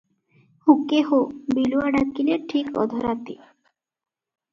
[0.69, 1.19] ହୁକେ-ହୋ,
[1.57, 3.37] ବିଲୁଆ ଡାକିଲେ ଠିକ୍ ଅଧରାତି।